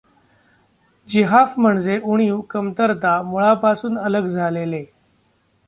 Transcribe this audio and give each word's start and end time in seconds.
ज़िहाफ 1.09 1.53
म्हणजे 1.59 1.99
उणीव, 2.03 2.39
कमतरता, 2.41 3.21
मुळापासून 3.21 3.97
अलग 3.97 4.27
झालेले. 4.27 4.83